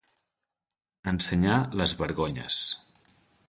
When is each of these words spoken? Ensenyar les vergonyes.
Ensenyar 1.11 1.59
les 1.83 1.95
vergonyes. 2.03 2.61